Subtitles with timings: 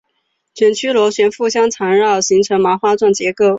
[0.55, 3.45] 卷曲螺旋互相缠绕形成麻花状结构。